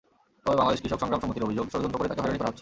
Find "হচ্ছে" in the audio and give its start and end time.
2.51-2.59